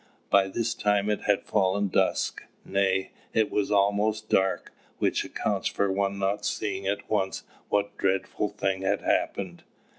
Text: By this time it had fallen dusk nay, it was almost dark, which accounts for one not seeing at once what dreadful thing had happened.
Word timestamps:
By 0.31 0.47
this 0.47 0.73
time 0.73 1.11
it 1.11 1.25
had 1.25 1.43
fallen 1.45 1.87
dusk 1.87 2.41
nay, 2.65 3.11
it 3.33 3.51
was 3.51 3.69
almost 3.69 4.29
dark, 4.29 4.73
which 4.97 5.23
accounts 5.23 5.67
for 5.67 5.91
one 5.91 6.17
not 6.17 6.43
seeing 6.43 6.87
at 6.87 7.07
once 7.07 7.43
what 7.69 7.95
dreadful 7.99 8.49
thing 8.49 8.81
had 8.81 9.01
happened. 9.03 9.61